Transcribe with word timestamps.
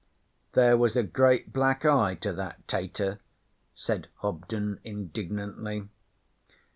'There 0.53 0.75
was 0.77 0.95
a 0.95 1.03
great 1.03 1.53
black 1.53 1.85
eye 1.85 2.15
to 2.15 2.33
that 2.33 2.67
tater,' 2.67 3.19
said 3.75 4.07
Hobden 4.15 4.79
indignantly. 4.83 5.89